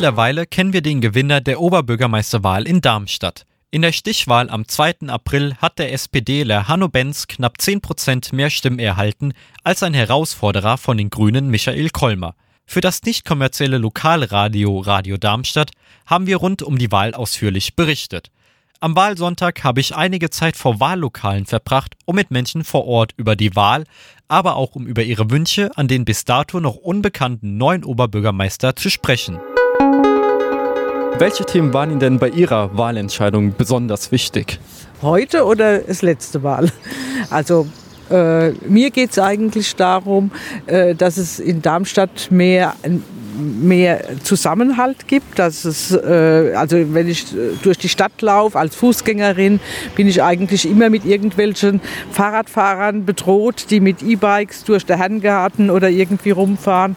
Mittlerweile 0.00 0.46
kennen 0.46 0.72
wir 0.72 0.80
den 0.80 1.02
Gewinner 1.02 1.42
der 1.42 1.60
Oberbürgermeisterwahl 1.60 2.66
in 2.66 2.80
Darmstadt. 2.80 3.44
In 3.70 3.82
der 3.82 3.92
Stichwahl 3.92 4.48
am 4.48 4.66
2. 4.66 5.08
April 5.08 5.56
hat 5.56 5.78
der 5.78 5.92
SPDler 5.92 6.68
Hanno 6.68 6.88
Benz 6.88 7.26
knapp 7.26 7.60
10 7.60 7.82
Prozent 7.82 8.32
mehr 8.32 8.48
Stimmen 8.48 8.78
erhalten 8.78 9.34
als 9.62 9.82
ein 9.82 9.92
Herausforderer 9.92 10.78
von 10.78 10.96
den 10.96 11.10
Grünen 11.10 11.50
Michael 11.50 11.90
Kolmer. 11.90 12.34
Für 12.64 12.80
das 12.80 13.02
nicht 13.02 13.26
kommerzielle 13.26 13.76
Lokalradio 13.76 14.78
Radio 14.78 15.18
Darmstadt 15.18 15.72
haben 16.06 16.26
wir 16.26 16.38
rund 16.38 16.62
um 16.62 16.78
die 16.78 16.90
Wahl 16.90 17.12
ausführlich 17.12 17.76
berichtet. 17.76 18.30
Am 18.80 18.96
Wahlsonntag 18.96 19.62
habe 19.64 19.80
ich 19.80 19.94
einige 19.94 20.30
Zeit 20.30 20.56
vor 20.56 20.80
Wahllokalen 20.80 21.44
verbracht, 21.44 21.94
um 22.06 22.16
mit 22.16 22.30
Menschen 22.30 22.64
vor 22.64 22.86
Ort 22.86 23.12
über 23.18 23.36
die 23.36 23.54
Wahl, 23.54 23.84
aber 24.28 24.56
auch 24.56 24.76
um 24.76 24.86
über 24.86 25.02
ihre 25.02 25.30
Wünsche 25.30 25.76
an 25.76 25.88
den 25.88 26.06
bis 26.06 26.24
dato 26.24 26.58
noch 26.58 26.76
unbekannten 26.76 27.58
neuen 27.58 27.84
Oberbürgermeister 27.84 28.76
zu 28.76 28.88
sprechen. 28.88 29.38
Welche 31.20 31.44
Themen 31.44 31.74
waren 31.74 31.90
Ihnen 31.90 32.00
denn 32.00 32.18
bei 32.18 32.30
Ihrer 32.30 32.78
Wahlentscheidung 32.78 33.54
besonders 33.54 34.10
wichtig? 34.10 34.58
Heute 35.02 35.44
oder 35.44 35.80
das 35.80 36.00
letzte 36.00 36.42
Wahl? 36.42 36.72
Also 37.28 37.66
äh, 38.10 38.52
mir 38.66 38.90
geht 38.90 39.10
es 39.10 39.18
eigentlich 39.18 39.76
darum, 39.76 40.30
äh, 40.64 40.94
dass 40.94 41.18
es 41.18 41.38
in 41.38 41.60
Darmstadt 41.60 42.28
mehr 42.30 42.74
mehr 43.38 44.02
Zusammenhalt 44.22 45.08
gibt, 45.08 45.38
dass 45.38 45.66
es, 45.66 45.92
äh, 45.92 46.54
also 46.56 46.76
wenn 46.94 47.06
ich 47.06 47.26
durch 47.62 47.76
die 47.76 47.88
Stadt 47.90 48.22
laufe 48.22 48.58
als 48.58 48.74
Fußgängerin, 48.74 49.60
bin 49.96 50.08
ich 50.08 50.22
eigentlich 50.22 50.66
immer 50.66 50.88
mit 50.88 51.04
irgendwelchen 51.04 51.82
Fahrradfahrern 52.12 53.04
bedroht, 53.04 53.66
die 53.70 53.80
mit 53.80 54.02
E-Bikes 54.02 54.64
durch 54.64 54.86
den 54.86 54.96
Herrengarten 54.96 55.68
oder 55.70 55.90
irgendwie 55.90 56.30
rumfahren. 56.30 56.96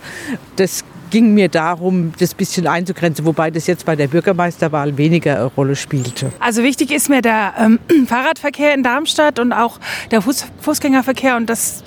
Das 0.55 0.85
ging 1.13 1.35
mir 1.35 1.47
darum, 1.47 2.11
das 2.17 2.33
bisschen 2.33 2.65
einzugrenzen, 2.65 3.23
wobei 3.23 3.51
das 3.51 3.67
jetzt 3.67 3.85
bei 3.85 3.95
der 3.95 4.07
Bürgermeisterwahl 4.07 4.97
weniger 4.97 5.35
eine 5.35 5.45
Rolle 5.45 5.75
spielte. 5.75 6.31
Also 6.39 6.63
wichtig 6.63 6.89
ist 6.91 7.07
mir 7.07 7.21
der 7.21 7.53
ähm, 7.59 7.79
Fahrradverkehr 8.07 8.73
in 8.73 8.81
Darmstadt 8.81 9.37
und 9.37 9.53
auch 9.53 9.79
der 10.09 10.23
Fuß 10.23 10.47
Fußgängerverkehr 10.61 11.37
und 11.37 11.51
dass 11.51 11.83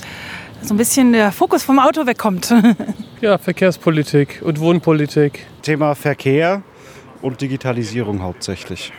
so 0.63 0.75
ein 0.75 0.77
bisschen 0.77 1.13
der 1.13 1.33
Fokus 1.33 1.65
vom 1.65 1.81
Auto 1.81 2.07
wegkommt. 2.07 2.55
ja, 3.21 3.37
Verkehrspolitik 3.37 4.43
und 4.45 4.61
Wohnpolitik. 4.61 5.45
Thema 5.61 5.97
Verkehr 5.97 6.63
und 7.21 7.41
Digitalisierung 7.41 8.23
hauptsächlich. 8.23 8.93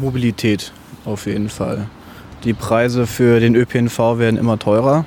Mobilität 0.00 0.72
auf 1.04 1.26
jeden 1.26 1.48
Fall. 1.48 1.86
Die 2.42 2.54
Preise 2.54 3.06
für 3.06 3.38
den 3.38 3.54
ÖPNV 3.54 4.18
werden 4.18 4.36
immer 4.36 4.58
teurer. 4.58 5.04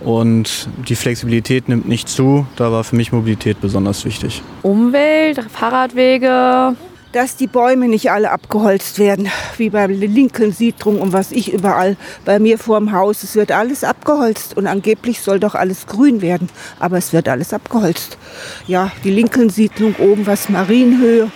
Und 0.00 0.68
die 0.88 0.94
Flexibilität 0.94 1.68
nimmt 1.68 1.88
nicht 1.88 2.08
zu. 2.08 2.46
Da 2.56 2.70
war 2.70 2.84
für 2.84 2.96
mich 2.96 3.12
Mobilität 3.12 3.60
besonders 3.60 4.04
wichtig. 4.04 4.42
Umwelt, 4.62 5.40
Fahrradwege. 5.50 6.76
Dass 7.12 7.36
die 7.36 7.46
Bäume 7.46 7.88
nicht 7.88 8.10
alle 8.10 8.30
abgeholzt 8.30 8.98
werden, 8.98 9.28
wie 9.56 9.70
bei 9.70 9.86
der 9.86 9.96
Lincoln-Siedlung 9.96 11.00
und 11.00 11.14
was 11.14 11.32
ich 11.32 11.50
überall 11.50 11.96
bei 12.26 12.38
mir 12.38 12.58
vor 12.58 12.78
dem 12.78 12.92
Haus. 12.92 13.22
Es 13.22 13.34
wird 13.36 13.52
alles 13.52 13.84
abgeholzt 13.84 14.54
und 14.54 14.66
angeblich 14.66 15.20
soll 15.20 15.40
doch 15.40 15.54
alles 15.54 15.86
grün 15.86 16.20
werden, 16.20 16.50
aber 16.78 16.98
es 16.98 17.14
wird 17.14 17.28
alles 17.28 17.54
abgeholzt. 17.54 18.18
Ja, 18.66 18.90
die 19.02 19.12
Lincoln-Siedlung 19.12 19.94
oben, 19.96 20.26
was 20.26 20.50
Marienhöhe, 20.50 21.30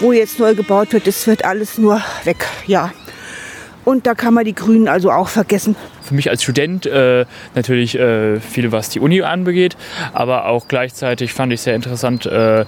wo 0.00 0.10
jetzt 0.10 0.40
neu 0.40 0.56
gebaut 0.56 0.92
wird, 0.94 1.06
es 1.06 1.24
wird 1.28 1.44
alles 1.44 1.78
nur 1.78 2.02
weg. 2.24 2.44
Ja, 2.66 2.90
und 3.84 4.06
da 4.06 4.14
kann 4.14 4.34
man 4.34 4.44
die 4.44 4.54
Grünen 4.54 4.88
also 4.88 5.10
auch 5.10 5.28
vergessen. 5.28 5.76
Für 6.10 6.16
mich 6.16 6.28
als 6.28 6.42
Student 6.42 6.86
äh, 6.86 7.24
natürlich 7.54 7.96
äh, 7.96 8.40
viel, 8.40 8.72
was 8.72 8.88
die 8.88 8.98
Uni 8.98 9.22
anbegeht, 9.22 9.76
aber 10.12 10.46
auch 10.46 10.66
gleichzeitig 10.66 11.32
fand 11.32 11.52
ich 11.52 11.60
sehr 11.60 11.76
interessant, 11.76 12.26
äh, 12.26 12.64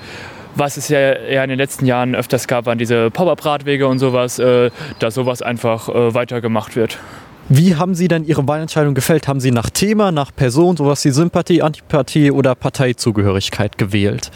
was 0.55 0.77
es 0.77 0.89
ja, 0.89 1.19
ja, 1.19 1.43
in 1.43 1.49
den 1.51 1.59
letzten 1.59 1.85
Jahren 1.87 2.15
öfters 2.15 2.47
gab, 2.47 2.67
waren 2.67 2.79
diese 2.79 3.11
Pop-up-Radwege 3.11 3.89
und 3.89 3.99
sowas, 3.99 4.39
äh, 4.39 4.71
dass 5.01 5.15
sowas 5.15 5.43
einfach 5.43 5.89
äh, 5.89 6.15
weitergemacht 6.15 6.77
wird. 6.77 7.01
Wie 7.49 7.75
haben 7.75 7.97
Sie 7.97 8.07
denn 8.07 8.25
Ihre 8.25 8.47
Wahlentscheidung 8.47 8.95
gefällt? 8.95 9.27
Haben 9.27 9.41
Sie 9.41 9.51
nach 9.51 9.71
Thema, 9.71 10.13
nach 10.13 10.31
Person, 10.33 10.77
sowas 10.77 11.05
wie 11.05 11.11
Sympathie, 11.11 11.63
Antipathie 11.63 12.31
oder 12.31 12.55
Parteizugehörigkeit 12.55 13.77
gewählt? 13.77 14.31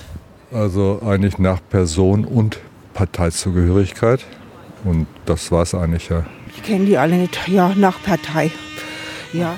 Also 0.50 1.00
eigentlich 1.06 1.38
nach 1.38 1.60
Person 1.70 2.24
und 2.24 2.58
Parteizugehörigkeit. 2.92 4.24
Und 4.82 5.06
das 5.26 5.52
war 5.52 5.62
es 5.62 5.76
eigentlich 5.76 6.08
ja. 6.08 6.24
Ich 6.56 6.64
kenne 6.64 6.86
die 6.86 6.98
alle 6.98 7.14
nicht. 7.14 7.38
Ja, 7.46 7.72
nach 7.76 8.02
Partei. 8.02 8.50
Ja. 9.38 9.56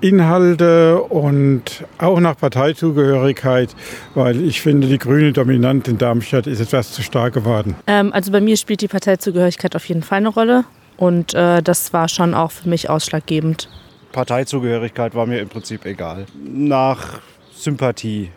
Inhalte 0.00 1.02
und 1.02 1.84
auch 1.98 2.20
nach 2.20 2.36
Parteizugehörigkeit, 2.36 3.74
weil 4.14 4.42
ich 4.42 4.62
finde, 4.62 4.86
die 4.86 4.98
grüne 4.98 5.32
Dominanz 5.32 5.88
in 5.88 5.98
Darmstadt 5.98 6.46
ist 6.46 6.60
etwas 6.60 6.92
zu 6.92 7.02
stark 7.02 7.34
geworden. 7.34 7.76
Ähm, 7.86 8.12
also 8.12 8.32
bei 8.32 8.40
mir 8.40 8.56
spielt 8.56 8.80
die 8.80 8.88
Parteizugehörigkeit 8.88 9.76
auf 9.76 9.84
jeden 9.86 10.02
Fall 10.02 10.18
eine 10.18 10.28
Rolle 10.28 10.64
und 10.96 11.34
äh, 11.34 11.62
das 11.62 11.92
war 11.92 12.08
schon 12.08 12.34
auch 12.34 12.50
für 12.50 12.68
mich 12.68 12.88
ausschlaggebend. 12.88 13.68
Parteizugehörigkeit 14.12 15.14
war 15.14 15.26
mir 15.26 15.40
im 15.40 15.48
Prinzip 15.48 15.84
egal. 15.84 16.26
Nach 16.42 17.20
Sympathie. 17.54 18.30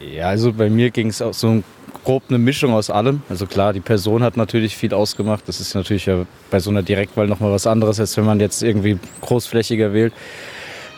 Ja, 0.00 0.28
also 0.28 0.52
bei 0.52 0.68
mir 0.68 0.90
ging 0.90 1.08
es 1.08 1.22
auch 1.22 1.34
so 1.34 1.62
grob 2.04 2.24
eine 2.28 2.38
Mischung 2.38 2.72
aus 2.72 2.90
allem. 2.90 3.22
Also 3.28 3.46
klar, 3.46 3.72
die 3.72 3.80
Person 3.80 4.22
hat 4.22 4.36
natürlich 4.36 4.76
viel 4.76 4.92
ausgemacht. 4.92 5.44
Das 5.46 5.60
ist 5.60 5.74
natürlich 5.74 6.06
ja 6.06 6.26
bei 6.50 6.60
so 6.60 6.70
einer 6.70 6.82
Direktwahl 6.82 7.26
nochmal 7.26 7.52
was 7.52 7.66
anderes, 7.66 7.98
als 7.98 8.16
wenn 8.16 8.24
man 8.24 8.40
jetzt 8.40 8.62
irgendwie 8.62 8.98
großflächiger 9.22 9.92
wählt. 9.92 10.12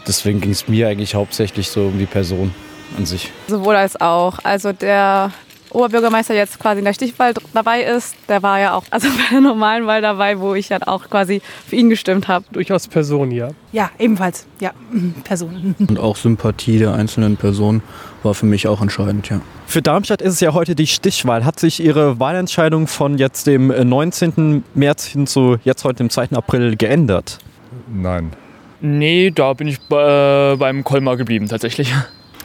Deswegen 0.06 0.40
ging 0.40 0.50
es 0.50 0.68
mir 0.68 0.88
eigentlich 0.88 1.14
hauptsächlich 1.14 1.68
so 1.68 1.86
um 1.86 1.98
die 1.98 2.06
Person 2.06 2.52
an 2.96 3.06
sich. 3.06 3.30
Sowohl 3.46 3.76
als 3.76 4.00
auch. 4.00 4.38
Also 4.42 4.72
der 4.72 5.32
Oberbürgermeister 5.70 6.34
jetzt 6.34 6.58
quasi 6.58 6.78
in 6.80 6.84
der 6.84 6.94
Stichwahl 6.94 7.34
dabei 7.54 7.82
ist, 7.82 8.14
der 8.28 8.42
war 8.42 8.58
ja 8.58 8.74
auch 8.74 8.84
also 8.90 9.08
bei 9.08 9.32
der 9.32 9.40
normalen 9.40 9.86
Wahl 9.86 10.02
dabei, 10.02 10.38
wo 10.40 10.54
ich 10.54 10.68
dann 10.68 10.82
auch 10.82 11.08
quasi 11.08 11.42
für 11.66 11.76
ihn 11.76 11.90
gestimmt 11.90 12.28
habe. 12.28 12.44
Durchaus 12.52 12.88
Person, 12.88 13.30
ja. 13.30 13.50
Ja, 13.72 13.90
ebenfalls. 13.98 14.46
Ja, 14.60 14.72
Person. 15.24 15.74
Und 15.88 15.98
auch 15.98 16.16
Sympathie 16.16 16.78
der 16.78 16.94
einzelnen 16.94 17.36
Person 17.36 17.82
war 18.22 18.34
für 18.34 18.46
mich 18.46 18.66
auch 18.66 18.80
entscheidend, 18.80 19.28
ja. 19.28 19.40
Für 19.66 19.82
Darmstadt 19.82 20.22
ist 20.22 20.34
es 20.34 20.40
ja 20.40 20.54
heute 20.54 20.74
die 20.74 20.86
Stichwahl. 20.86 21.44
Hat 21.44 21.60
sich 21.60 21.80
Ihre 21.80 22.18
Wahlentscheidung 22.18 22.86
von 22.86 23.18
jetzt 23.18 23.46
dem 23.46 23.68
19. 23.68 24.64
März 24.74 25.06
hin 25.06 25.26
zu 25.26 25.58
jetzt 25.64 25.84
heute 25.84 25.98
dem 25.98 26.10
2. 26.10 26.30
April 26.32 26.76
geändert? 26.76 27.38
Nein. 27.92 28.32
Nee, 28.80 29.30
da 29.30 29.52
bin 29.54 29.68
ich 29.68 29.76
äh, 29.90 30.56
beim 30.56 30.84
Kolmar 30.84 31.16
geblieben 31.16 31.48
tatsächlich. 31.48 31.92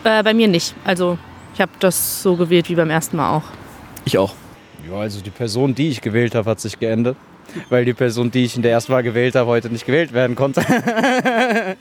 Äh, 0.03 0.23
bei 0.23 0.33
mir 0.33 0.47
nicht. 0.47 0.75
Also 0.83 1.17
ich 1.53 1.61
habe 1.61 1.71
das 1.79 2.23
so 2.23 2.35
gewählt 2.35 2.69
wie 2.69 2.75
beim 2.75 2.89
ersten 2.89 3.17
Mal 3.17 3.37
auch. 3.37 3.43
Ich 4.05 4.17
auch. 4.17 4.33
Ja, 4.89 4.97
also 4.97 5.21
die 5.21 5.29
Person, 5.29 5.75
die 5.75 5.89
ich 5.89 6.01
gewählt 6.01 6.35
habe, 6.35 6.49
hat 6.49 6.59
sich 6.59 6.79
geändert. 6.79 7.15
Weil 7.69 7.85
die 7.85 7.93
Person, 7.93 8.31
die 8.31 8.45
ich 8.45 8.55
in 8.55 8.63
der 8.63 8.71
ersten 8.71 8.91
Wahl 8.91 9.03
gewählt 9.03 9.35
habe, 9.35 9.47
heute 9.47 9.69
nicht 9.69 9.85
gewählt 9.85 10.13
werden 10.13 10.35
konnte. 10.35 10.63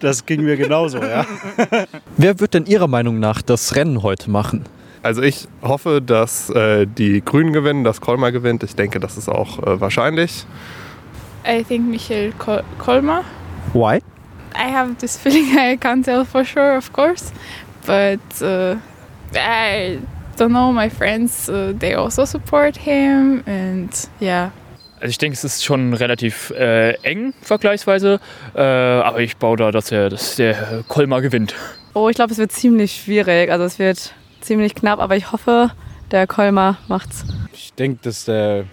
das 0.00 0.24
ging 0.24 0.42
mir 0.42 0.56
genauso, 0.56 0.98
ja. 0.98 1.26
Wer 2.16 2.40
wird 2.40 2.54
denn 2.54 2.64
Ihrer 2.64 2.88
Meinung 2.88 3.20
nach 3.20 3.42
das 3.42 3.76
Rennen 3.76 4.02
heute 4.02 4.30
machen? 4.30 4.64
Also 5.02 5.22
ich 5.22 5.46
hoffe, 5.62 6.00
dass 6.00 6.50
äh, 6.50 6.86
die 6.86 7.22
Grünen 7.24 7.52
gewinnen, 7.52 7.84
dass 7.84 8.00
Kolmar 8.00 8.32
gewinnt. 8.32 8.62
Ich 8.62 8.74
denke, 8.74 8.98
das 8.98 9.16
ist 9.16 9.28
auch 9.28 9.58
äh, 9.62 9.80
wahrscheinlich. 9.80 10.46
I 11.46 11.62
think 11.62 11.86
Michael 11.88 12.32
Kol 12.38 12.62
Kolmar. 12.78 13.22
Why? 13.72 14.00
I 14.56 14.72
have 14.72 14.94
this 14.98 15.16
feeling 15.16 15.54
I 15.56 15.76
can't 15.76 16.02
tell 16.04 16.24
for 16.24 16.44
sure, 16.44 16.76
of 16.76 16.92
course 16.92 17.30
but 17.86 18.42
uh, 18.42 18.76
I 19.34 19.98
don't 20.36 20.52
know. 20.52 20.72
My 20.72 20.90
friends 20.90 21.48
uh, 21.48 21.72
they 21.78 21.94
also 21.94 22.24
support 22.24 22.76
him, 22.76 23.42
and 23.46 23.90
yeah. 24.20 24.50
Also 24.98 25.10
ich 25.10 25.18
denke, 25.18 25.34
es 25.34 25.44
ist 25.44 25.64
schon 25.64 25.92
relativ 25.94 26.50
äh, 26.50 26.92
eng 27.02 27.34
vergleichsweise, 27.42 28.18
äh, 28.54 28.60
aber 28.60 29.20
ich 29.20 29.36
baue 29.36 29.56
da, 29.58 29.70
dass, 29.70 29.92
er, 29.92 30.08
dass 30.08 30.36
der 30.36 30.84
Kolmar 30.88 31.20
gewinnt. 31.20 31.54
Oh, 31.92 32.08
ich 32.08 32.16
glaube, 32.16 32.32
es 32.32 32.38
wird 32.38 32.50
ziemlich 32.52 33.02
schwierig. 33.02 33.50
Also 33.50 33.64
es 33.64 33.78
wird 33.78 34.14
ziemlich 34.40 34.74
knapp, 34.74 34.98
aber 34.98 35.16
ich 35.16 35.32
hoffe, 35.32 35.70
der 36.10 36.26
Kolmar 36.26 36.78
macht's. 36.88 37.24
Ich 37.52 37.74
denke, 37.74 37.98
dass 38.02 38.24
der 38.24 38.64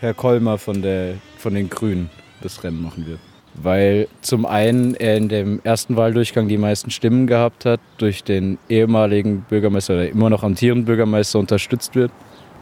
Herr 0.00 0.14
Kolmar 0.14 0.56
von, 0.56 0.80
der, 0.80 1.14
von 1.36 1.54
den 1.54 1.68
Grünen 1.68 2.08
das 2.40 2.64
Rennen 2.64 2.82
machen 2.82 3.06
wird 3.06 3.20
weil 3.62 4.08
zum 4.20 4.46
einen 4.46 4.94
er 4.94 5.16
in 5.16 5.28
dem 5.28 5.60
ersten 5.64 5.96
Wahldurchgang 5.96 6.48
die 6.48 6.58
meisten 6.58 6.90
Stimmen 6.90 7.26
gehabt 7.26 7.64
hat, 7.64 7.80
durch 7.98 8.24
den 8.24 8.58
ehemaligen 8.68 9.42
Bürgermeister 9.48 9.94
oder 9.94 10.08
immer 10.08 10.30
noch 10.30 10.42
amtierenden 10.42 10.84
Bürgermeister 10.84 11.38
unterstützt 11.38 11.94
wird. 11.94 12.10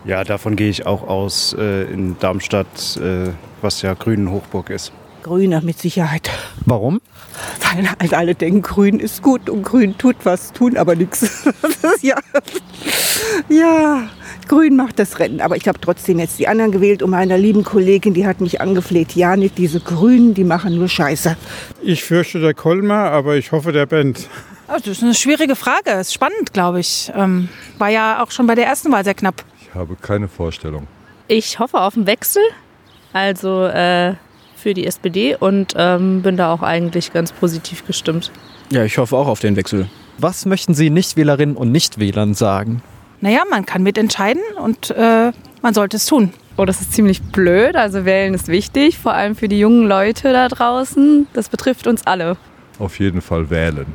Ja, 0.05 0.23
davon 0.23 0.56
gehe 0.56 0.69
ich 0.69 0.87
auch 0.87 1.08
aus 1.08 1.56
äh, 1.58 1.85
in 1.85 2.17
Darmstadt, 2.19 2.99
äh, 2.99 3.31
was 3.62 3.81
ja 3.82 3.94
Grünen 3.94 4.31
Hochburg 4.31 4.70
ist. 4.70 4.93
Grüner 5.23 5.62
mit 5.62 5.79
Sicherheit. 5.79 6.31
Warum? 6.67 7.00
Weil 7.61 7.91
halt 7.91 8.12
alle 8.12 8.35
denken, 8.35 8.61
Grün 8.61 9.00
ist 9.00 9.23
gut 9.23 9.49
und 9.49 9.62
Grün 9.62 9.96
tut 9.96 10.17
was, 10.25 10.52
tun 10.52 10.76
aber 10.76 10.94
nichts. 10.94 11.49
ja. 12.02 12.17
ja, 13.49 14.02
Grün 14.49 14.76
macht 14.76 14.99
das 14.99 15.19
Rennen. 15.19 15.41
Aber 15.41 15.56
ich 15.56 15.69
habe 15.69 15.81
trotzdem 15.81 16.19
jetzt 16.19 16.38
die 16.38 16.49
anderen 16.49 16.73
gewählt 16.73 17.02
und 17.02 17.11
meiner 17.11 17.38
lieben 17.38 17.64
Kollegin, 17.64 18.14
die 18.14 18.26
hat 18.26 18.41
mich 18.41 18.61
angefleht. 18.61 19.14
Ja, 19.14 19.37
nicht 19.37 19.58
diese 19.58 19.81
Grünen, 19.81 20.35
die 20.35 20.44
machen 20.44 20.76
nur 20.76 20.88
Scheiße. 20.88 21.37
Ich 21.82 22.05
fürchte 22.05 22.41
der 22.41 22.55
Kolmer, 22.55 23.11
aber 23.11 23.37
ich 23.37 23.52
hoffe 23.52 23.73
der 23.73 23.87
Band. 23.87 24.29
Oh, 24.69 24.76
das 24.79 24.87
ist 24.87 25.02
eine 25.02 25.14
schwierige 25.14 25.56
Frage. 25.56 25.91
Ist 25.91 26.14
spannend, 26.14 26.52
glaube 26.52 26.81
ich. 26.81 27.12
Ähm, 27.14 27.49
war 27.79 27.91
ja 27.91 28.23
auch 28.23 28.31
schon 28.31 28.46
bei 28.46 28.55
der 28.55 28.67
ersten 28.67 28.91
Wahl 28.93 29.05
sehr 29.05 29.14
knapp. 29.14 29.44
Ich 29.61 29.75
habe 29.75 29.96
keine 29.96 30.29
Vorstellung. 30.29 30.87
Ich 31.29 31.58
hoffe 31.58 31.81
auf 31.81 31.96
einen 31.96 32.06
Wechsel, 32.06 32.43
also 33.12 33.64
äh, 33.67 34.14
für 34.56 34.75
die 34.75 34.87
SPD 34.87 35.37
und 35.37 35.75
ähm, 35.76 36.23
bin 36.23 36.37
da 36.37 36.52
auch 36.52 36.62
eigentlich 36.62 37.12
ganz 37.12 37.32
positiv 37.32 37.87
gestimmt. 37.87 38.31
Ja, 38.70 38.85
ich 38.85 38.99
hoffe 38.99 39.17
auch 39.17 39.26
auf 39.26 39.41
den 39.41 39.56
Wechsel. 39.56 39.88
Was 40.19 40.46
möchten 40.46 40.75
Sie 40.75 40.91
Nichtwählerinnen 40.91 41.56
und 41.56 41.73
Nichtwählern 41.73 42.35
sagen? 42.35 42.82
Naja, 43.25 43.44
man 43.49 43.65
kann 43.65 43.82
mitentscheiden 43.82 44.43
und 44.59 44.91
äh, 44.91 45.32
man 45.62 45.73
sollte 45.73 45.97
es 45.97 46.05
tun. 46.05 46.35
Oh, 46.59 46.67
das 46.67 46.82
ist 46.82 46.93
ziemlich 46.93 47.23
blöd. 47.23 47.75
Also 47.75 48.05
wählen 48.05 48.35
ist 48.35 48.49
wichtig, 48.49 48.99
vor 48.99 49.15
allem 49.15 49.35
für 49.35 49.49
die 49.49 49.59
jungen 49.59 49.88
Leute 49.88 50.35
da 50.35 50.47
draußen. 50.49 51.26
Das 51.32 51.49
betrifft 51.49 51.87
uns 51.87 52.06
alle. 52.06 52.37
Auf 52.79 52.99
jeden 52.99 53.23
Fall 53.23 53.49
wählen. 53.49 53.87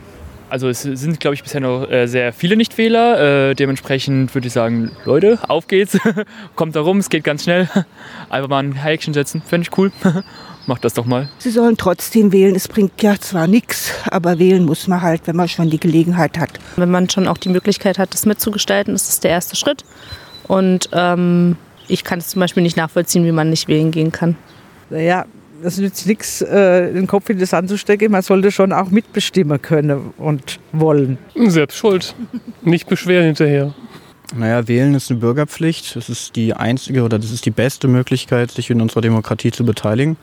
Also 0.49 0.67
es 0.67 0.81
sind, 0.81 1.19
glaube 1.19 1.35
ich, 1.35 1.43
bisher 1.43 1.61
noch 1.61 1.89
äh, 1.89 2.07
sehr 2.07 2.33
viele 2.33 2.57
Nichtwähler. 2.57 3.49
Äh, 3.49 3.55
dementsprechend 3.55 4.33
würde 4.33 4.47
ich 4.47 4.53
sagen, 4.53 4.91
Leute, 5.05 5.37
auf 5.47 5.67
geht's. 5.67 5.97
Kommt 6.55 6.75
da 6.75 6.81
rum, 6.81 6.97
es 6.97 7.09
geht 7.09 7.23
ganz 7.23 7.43
schnell. 7.43 7.69
Einfach 8.29 8.49
mal 8.49 8.63
ein 8.63 8.73
Häkchen 8.73 9.13
setzen, 9.13 9.43
fände 9.45 9.67
ich 9.69 9.77
cool. 9.77 9.91
Macht 10.65 10.83
das 10.83 10.93
doch 10.93 11.05
mal. 11.05 11.29
Sie 11.37 11.51
sollen 11.51 11.77
trotzdem 11.77 12.31
wählen. 12.31 12.55
Es 12.55 12.67
bringt 12.67 13.01
ja 13.01 13.19
zwar 13.19 13.47
nichts, 13.47 13.91
aber 14.09 14.39
wählen 14.39 14.65
muss 14.65 14.87
man 14.87 15.01
halt, 15.01 15.21
wenn 15.25 15.35
man 15.35 15.47
schon 15.47 15.69
die 15.69 15.79
Gelegenheit 15.79 16.37
hat. 16.37 16.59
Wenn 16.75 16.91
man 16.91 17.09
schon 17.09 17.27
auch 17.27 17.37
die 17.37 17.49
Möglichkeit 17.49 17.97
hat, 17.97 18.13
das 18.13 18.25
mitzugestalten, 18.25 18.93
ist 18.93 19.07
das 19.07 19.19
der 19.19 19.31
erste 19.31 19.55
Schritt. 19.55 19.83
Und 20.47 20.89
ähm, 20.93 21.57
ich 21.87 22.03
kann 22.03 22.19
es 22.19 22.27
zum 22.27 22.39
Beispiel 22.39 22.63
nicht 22.63 22.77
nachvollziehen, 22.77 23.25
wie 23.25 23.31
man 23.31 23.49
nicht 23.49 23.67
wählen 23.67 23.91
gehen 23.91 24.11
kann. 24.11 24.35
Naja, 24.89 25.25
es 25.63 25.77
nützt 25.77 26.07
nichts, 26.07 26.41
äh, 26.41 26.93
den 26.93 27.07
Kopf 27.07 27.29
in 27.29 27.39
das 27.39 27.53
anzustecken. 27.53 28.11
Man 28.11 28.21
sollte 28.21 28.51
schon 28.51 28.73
auch 28.73 28.89
mitbestimmen 28.89 29.61
können 29.61 30.13
und 30.17 30.59
wollen. 30.71 31.17
Selbst 31.35 31.77
schuld. 31.77 32.15
Nicht 32.61 32.87
beschweren 32.87 33.25
hinterher. 33.25 33.73
Naja, 34.35 34.67
wählen 34.67 34.93
ist 34.93 35.09
eine 35.09 35.19
Bürgerpflicht. 35.19 35.95
Das 35.95 36.07
ist 36.07 36.35
die 36.35 36.53
einzige 36.53 37.03
oder 37.03 37.17
das 37.17 37.31
ist 37.31 37.45
die 37.45 37.51
beste 37.51 37.87
Möglichkeit, 37.87 38.51
sich 38.51 38.69
in 38.69 38.79
unserer 38.79 39.01
Demokratie 39.01 39.51
zu 39.51 39.65
beteiligen. 39.65 40.17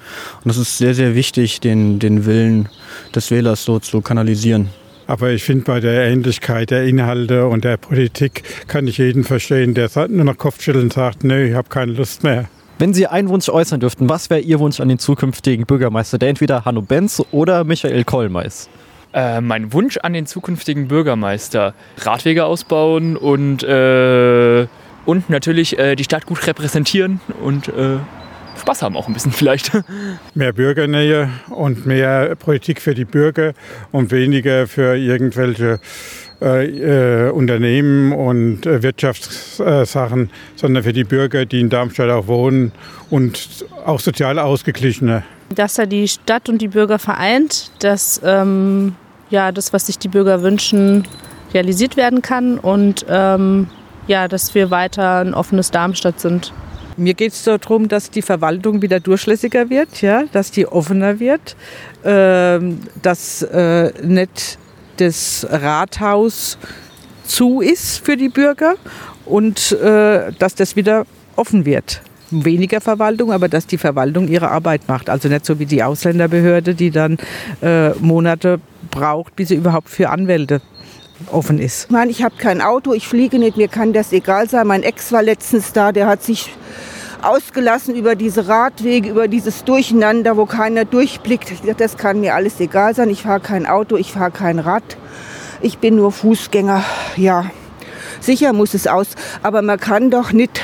Und 0.44 0.50
es 0.50 0.58
ist 0.58 0.78
sehr, 0.78 0.94
sehr 0.94 1.14
wichtig, 1.14 1.60
den, 1.60 1.98
den 1.98 2.24
Willen 2.24 2.68
des 3.14 3.30
Wählers 3.30 3.64
so 3.64 3.80
zu 3.80 4.00
kanalisieren. 4.00 4.68
Aber 5.08 5.30
ich 5.30 5.44
finde, 5.44 5.64
bei 5.64 5.80
der 5.80 6.04
Ähnlichkeit 6.04 6.70
der 6.70 6.84
Inhalte 6.84 7.46
und 7.46 7.64
der 7.64 7.76
Politik 7.76 8.42
kann 8.66 8.86
ich 8.86 8.98
jeden 8.98 9.24
verstehen, 9.24 9.74
der 9.74 9.88
nur 10.08 10.24
noch 10.24 10.36
Kopfschütteln 10.36 10.90
sagt, 10.90 11.22
nö, 11.22 11.48
ich 11.48 11.54
habe 11.54 11.68
keine 11.68 11.92
Lust 11.92 12.24
mehr. 12.24 12.48
Wenn 12.78 12.92
Sie 12.92 13.06
einen 13.06 13.30
Wunsch 13.30 13.48
äußern 13.48 13.80
dürften, 13.80 14.08
was 14.10 14.28
wäre 14.28 14.40
Ihr 14.40 14.58
Wunsch 14.58 14.80
an 14.80 14.88
den 14.88 14.98
zukünftigen 14.98 15.64
Bürgermeister, 15.64 16.18
der 16.18 16.28
entweder 16.28 16.66
Hanno 16.66 16.82
Benz 16.82 17.22
oder 17.30 17.64
Michael 17.64 18.04
Kollmeis? 18.04 18.68
Äh, 19.14 19.40
mein 19.40 19.72
Wunsch 19.72 19.96
an 19.96 20.12
den 20.12 20.26
zukünftigen 20.26 20.86
Bürgermeister: 20.88 21.72
Radwege 21.96 22.44
ausbauen 22.44 23.16
und, 23.16 23.62
äh, 23.62 24.66
und 25.06 25.30
natürlich 25.30 25.78
äh, 25.78 25.96
die 25.96 26.04
Stadt 26.04 26.26
gut 26.26 26.46
repräsentieren 26.46 27.20
und 27.42 27.68
äh, 27.68 27.96
Spaß 28.60 28.82
haben 28.82 28.94
auch 28.94 29.08
ein 29.08 29.14
bisschen 29.14 29.32
vielleicht. 29.32 29.72
Mehr 30.34 30.52
Bürgernähe 30.52 31.30
und 31.48 31.86
mehr 31.86 32.34
Politik 32.36 32.82
für 32.82 32.94
die 32.94 33.04
Bürger 33.06 33.54
und 33.92 34.10
weniger 34.10 34.66
für 34.66 34.96
irgendwelche 34.96 35.80
äh, 36.42 37.28
äh, 37.28 37.30
Unternehmen 37.30 38.12
und 38.12 38.66
äh, 38.66 38.82
Wirtschaftssachen, 38.82 40.30
sondern 40.54 40.82
für 40.82 40.92
die 40.92 41.04
Bürger, 41.04 41.46
die 41.46 41.60
in 41.60 41.70
Darmstadt 41.70 42.10
auch 42.10 42.26
wohnen 42.26 42.72
und 43.08 43.64
auch 43.86 44.00
sozial 44.00 44.38
ausgeglichener. 44.38 45.22
Dass 45.54 45.78
er 45.78 45.86
die 45.86 46.06
Stadt 46.06 46.48
und 46.48 46.58
die 46.58 46.68
Bürger 46.68 46.98
vereint, 46.98 47.70
dass 47.78 48.20
ähm, 48.22 48.96
ja, 49.30 49.50
das, 49.50 49.72
was 49.72 49.86
sich 49.86 49.98
die 49.98 50.08
Bürger 50.08 50.42
wünschen, 50.42 51.08
realisiert 51.54 51.96
werden 51.96 52.20
kann 52.20 52.58
und 52.58 53.06
ähm, 53.08 53.68
ja, 54.06 54.28
dass 54.28 54.54
wir 54.54 54.70
weiter 54.70 55.20
ein 55.20 55.32
offenes 55.32 55.70
Darmstadt 55.70 56.20
sind. 56.20 56.52
Mir 56.98 57.14
geht 57.14 57.32
es 57.32 57.44
darum, 57.44 57.88
dass 57.88 58.10
die 58.10 58.22
Verwaltung 58.22 58.82
wieder 58.82 59.00
durchlässiger 59.00 59.70
wird, 59.70 60.02
ja, 60.02 60.24
dass 60.32 60.50
die 60.50 60.66
offener 60.66 61.18
wird, 61.18 61.56
ähm, 62.04 62.80
dass 63.02 63.42
äh, 63.42 63.92
nicht 64.02 64.58
das 64.96 65.46
Rathaus 65.50 66.58
zu 67.24 67.60
ist 67.60 68.04
für 68.04 68.16
die 68.16 68.28
Bürger 68.28 68.74
und 69.24 69.72
äh, 69.72 70.32
dass 70.38 70.54
das 70.54 70.76
wieder 70.76 71.06
offen 71.34 71.64
wird. 71.64 72.02
Weniger 72.30 72.80
Verwaltung, 72.80 73.32
aber 73.32 73.48
dass 73.48 73.66
die 73.66 73.78
Verwaltung 73.78 74.28
ihre 74.28 74.50
Arbeit 74.50 74.88
macht. 74.88 75.08
Also 75.08 75.28
nicht 75.28 75.46
so 75.46 75.58
wie 75.58 75.66
die 75.66 75.82
Ausländerbehörde, 75.82 76.74
die 76.74 76.90
dann 76.90 77.18
äh, 77.62 77.90
Monate 78.00 78.60
braucht, 78.90 79.36
bis 79.36 79.48
sie 79.48 79.54
überhaupt 79.54 79.88
für 79.88 80.10
Anwälte 80.10 80.60
offen 81.30 81.58
ist. 81.58 81.84
Ich 81.84 81.90
meine, 81.90 82.10
ich 82.10 82.22
habe 82.22 82.34
kein 82.36 82.60
Auto, 82.60 82.92
ich 82.92 83.06
fliege 83.06 83.38
nicht, 83.38 83.56
mir 83.56 83.68
kann 83.68 83.92
das 83.92 84.12
egal 84.12 84.48
sein. 84.48 84.66
Mein 84.66 84.82
Ex 84.82 85.12
war 85.12 85.22
letztens 85.22 85.72
da, 85.72 85.92
der 85.92 86.06
hat 86.06 86.22
sich 86.22 86.50
ausgelassen 87.22 87.94
über 87.94 88.14
diese 88.14 88.48
Radwege, 88.48 89.10
über 89.10 89.28
dieses 89.28 89.64
Durcheinander, 89.64 90.36
wo 90.36 90.46
keiner 90.46 90.84
durchblickt. 90.84 91.50
Ich 91.50 91.60
dachte, 91.60 91.76
das 91.76 91.96
kann 91.96 92.20
mir 92.20 92.34
alles 92.34 92.60
egal 92.60 92.94
sein. 92.94 93.10
Ich 93.10 93.22
fahre 93.22 93.40
kein 93.40 93.66
Auto, 93.66 93.96
ich 93.96 94.12
fahre 94.12 94.30
kein 94.30 94.58
Rad. 94.58 94.96
Ich 95.60 95.78
bin 95.78 95.96
nur 95.96 96.12
Fußgänger. 96.12 96.84
Ja, 97.16 97.46
sicher 98.20 98.52
muss 98.52 98.74
es 98.74 98.86
aus. 98.86 99.08
Aber 99.42 99.62
man 99.62 99.80
kann 99.80 100.10
doch 100.10 100.32
nicht 100.32 100.60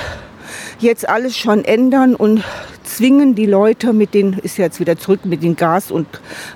jetzt 0.78 1.08
alles 1.08 1.36
schon 1.36 1.64
ändern 1.64 2.14
und 2.14 2.42
zwingen 2.92 3.34
die 3.34 3.46
Leute 3.46 3.92
mit 3.92 4.12
den, 4.14 4.34
ist 4.34 4.58
jetzt 4.58 4.78
wieder 4.80 4.98
zurück 4.98 5.24
mit 5.24 5.42
den 5.42 5.56
Gas 5.56 5.90
und 5.90 6.06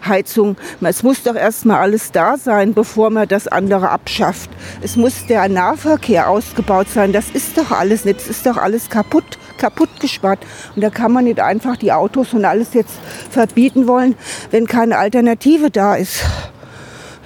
Heizung. 0.06 0.56
Es 0.82 1.02
muss 1.02 1.22
doch 1.22 1.34
erstmal 1.34 1.80
alles 1.80 2.12
da 2.12 2.36
sein, 2.36 2.74
bevor 2.74 3.10
man 3.10 3.26
das 3.26 3.48
andere 3.48 3.88
abschafft. 3.90 4.50
Es 4.82 4.96
muss 4.96 5.26
der 5.26 5.48
Nahverkehr 5.48 6.28
ausgebaut 6.28 6.88
sein. 6.92 7.12
Das 7.12 7.30
ist 7.30 7.56
doch 7.56 7.70
alles 7.70 8.04
nicht. 8.04 8.20
Es 8.20 8.28
ist 8.28 8.46
doch 8.46 8.58
alles 8.58 8.90
kaputt, 8.90 9.38
kaputt 9.56 9.88
gespart. 10.00 10.38
Und 10.74 10.82
da 10.82 10.90
kann 10.90 11.12
man 11.12 11.24
nicht 11.24 11.40
einfach 11.40 11.76
die 11.76 11.92
Autos 11.92 12.34
und 12.34 12.44
alles 12.44 12.74
jetzt 12.74 12.94
verbieten 13.30 13.86
wollen, 13.86 14.14
wenn 14.50 14.66
keine 14.66 14.98
Alternative 14.98 15.70
da 15.70 15.94
ist. 15.94 16.22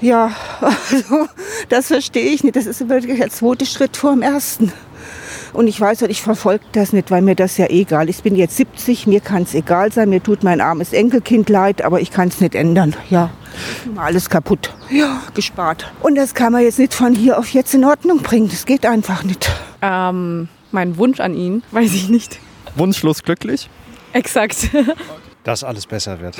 Ja, 0.00 0.32
also, 0.60 1.28
das 1.68 1.88
verstehe 1.88 2.30
ich 2.30 2.42
nicht. 2.42 2.56
Das 2.56 2.66
ist 2.66 2.88
wirklich 2.88 3.18
der 3.18 3.30
zweite 3.30 3.66
Schritt 3.66 3.96
vor 3.96 4.12
dem 4.12 4.22
ersten. 4.22 4.72
Und 5.52 5.66
ich 5.66 5.80
weiß 5.80 6.02
ich 6.02 6.22
verfolge 6.22 6.64
das 6.72 6.92
nicht, 6.92 7.10
weil 7.10 7.22
mir 7.22 7.34
das 7.34 7.56
ja 7.56 7.66
egal 7.66 8.08
ist. 8.08 8.18
Ich 8.18 8.22
bin 8.22 8.36
jetzt 8.36 8.56
70, 8.56 9.06
mir 9.06 9.20
kann 9.20 9.42
es 9.42 9.54
egal 9.54 9.90
sein, 9.92 10.08
mir 10.08 10.22
tut 10.22 10.44
mein 10.44 10.60
armes 10.60 10.92
Enkelkind 10.92 11.48
leid, 11.48 11.82
aber 11.82 12.00
ich 12.00 12.10
kann 12.10 12.28
es 12.28 12.40
nicht 12.40 12.54
ändern. 12.54 12.94
Ja, 13.10 13.30
alles 13.96 14.30
kaputt. 14.30 14.72
Ja, 14.90 15.22
gespart. 15.34 15.92
Und 16.02 16.14
das 16.14 16.34
kann 16.34 16.52
man 16.52 16.62
jetzt 16.62 16.78
nicht 16.78 16.94
von 16.94 17.14
hier 17.14 17.38
auf 17.38 17.49
jetzt 17.49 17.75
in 17.75 17.84
Ordnung 17.84 18.18
bringen. 18.18 18.49
Das 18.49 18.64
geht 18.64 18.87
einfach 18.87 19.25
nicht. 19.25 19.50
Ähm, 19.82 20.49
mein 20.72 20.96
Wunsch 20.96 21.20
an 21.20 21.34
ihn, 21.34 21.62
weiß 21.70 21.94
ich 21.94 22.08
nicht. 22.08 22.38
Wunschlos 22.76 23.22
glücklich? 23.22 23.68
Exakt. 24.12 24.70
Dass 25.44 25.64
alles 25.64 25.86
besser 25.86 26.20
wird. 26.20 26.36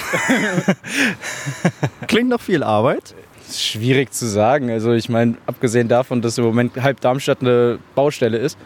Klingt 2.07 2.29
noch 2.29 2.41
viel 2.41 2.63
Arbeit. 2.63 3.15
ist 3.49 3.63
schwierig 3.65 4.13
zu 4.13 4.27
sagen. 4.27 4.71
Also 4.71 4.93
ich 4.93 5.09
meine, 5.09 5.37
abgesehen 5.47 5.89
davon, 5.89 6.21
dass 6.23 6.39
im 6.39 6.45
Moment 6.45 6.81
halb 6.83 7.01
Darmstadt 7.01 7.41
eine 7.41 7.79
Baustelle 7.95 8.39
ist. 8.39 8.59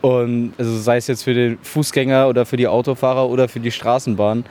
Und 0.00 0.54
also 0.56 0.78
sei 0.78 0.96
es 0.96 1.06
jetzt 1.08 1.24
für 1.24 1.34
den 1.34 1.58
Fußgänger 1.62 2.28
oder 2.28 2.46
für 2.46 2.56
die 2.56 2.66
Autofahrer 2.68 3.28
oder 3.28 3.48
für 3.48 3.60
die 3.60 3.70
Straßenbahn, 3.70 4.44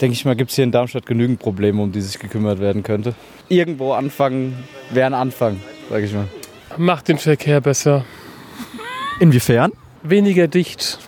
denke 0.00 0.12
ich 0.12 0.24
mal, 0.24 0.36
gibt 0.36 0.50
es 0.50 0.56
hier 0.56 0.64
in 0.64 0.72
Darmstadt 0.72 1.06
genügend 1.06 1.38
Probleme, 1.38 1.80
um 1.80 1.92
die 1.92 2.02
sich 2.02 2.18
gekümmert 2.18 2.60
werden 2.60 2.82
könnte. 2.82 3.14
Irgendwo 3.48 3.92
anfangen 3.92 4.64
wäre 4.90 5.06
ein 5.06 5.14
Anfang, 5.14 5.60
sage 5.88 6.04
ich 6.04 6.12
mal. 6.12 6.28
Macht 6.76 7.08
den 7.08 7.18
Verkehr 7.18 7.60
besser. 7.60 8.04
Inwiefern? 9.20 9.72
Weniger 10.02 10.48
dicht. 10.48 10.98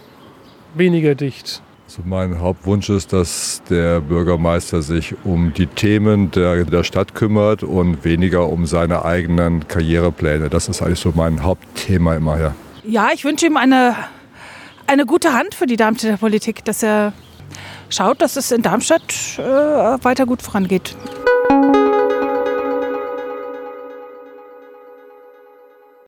Weniger 0.74 1.14
dicht. 1.14 1.62
Also 1.86 2.02
mein 2.04 2.40
Hauptwunsch 2.40 2.88
ist, 2.88 3.12
dass 3.12 3.62
der 3.68 4.00
Bürgermeister 4.00 4.82
sich 4.82 5.14
um 5.24 5.52
die 5.54 5.66
Themen 5.66 6.30
der, 6.30 6.64
der 6.64 6.84
Stadt 6.84 7.14
kümmert 7.14 7.62
und 7.62 8.04
weniger 8.04 8.48
um 8.48 8.66
seine 8.66 9.04
eigenen 9.04 9.66
Karrierepläne. 9.68 10.50
Das 10.50 10.68
ist 10.68 10.82
eigentlich 10.82 11.00
so 11.00 11.12
mein 11.14 11.42
Hauptthema 11.42 12.14
immer 12.16 12.36
her. 12.36 12.54
Ja, 12.84 13.10
ich 13.12 13.24
wünsche 13.24 13.46
ihm 13.46 13.56
eine, 13.56 13.96
eine 14.86 15.06
gute 15.06 15.32
Hand 15.32 15.54
für 15.54 15.66
die 15.66 15.76
Darmstädter 15.76 16.16
Politik, 16.16 16.64
dass 16.64 16.82
er 16.82 17.12
schaut, 17.88 18.20
dass 18.20 18.36
es 18.36 18.50
in 18.52 18.62
Darmstadt 18.62 19.02
äh, 19.38 19.42
weiter 19.42 20.26
gut 20.26 20.42
vorangeht. 20.42 20.96